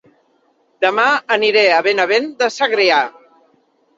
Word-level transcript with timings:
Dema 0.85 1.05
aniré 1.35 1.63
a 1.75 1.83
Benavent 1.87 2.27
de 2.41 2.47
Segrià 2.57 2.99